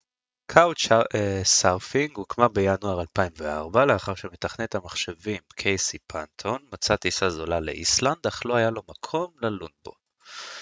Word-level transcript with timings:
couchsurfing 0.51 2.11
הוקמה 2.15 2.47
בינואר 2.47 3.01
2004 3.01 3.85
לאחר 3.85 4.15
שמתכנת 4.15 4.75
המחשבים 4.75 5.39
קייסי 5.55 5.97
פנטון 5.99 6.65
מצא 6.73 6.95
טיסה 6.95 7.29
זולה 7.29 7.59
לאיסלנד 7.59 8.27
אך 8.27 8.45
לא 8.45 8.55
היה 8.55 8.69
לו 8.69 8.81
מקום 8.89 9.31
ללון 9.41 9.71
בו 9.85 9.91